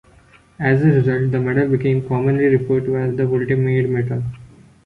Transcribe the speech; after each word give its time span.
As 0.59 0.81
a 0.81 0.85
result, 0.87 1.29
the 1.31 1.39
medal 1.39 1.69
became 1.69 2.07
commonly 2.07 2.45
referred 2.47 2.85
to 2.85 2.97
as 2.97 3.15
the 3.15 3.21
"Woltemade 3.21 3.87
Medal". 3.87 4.23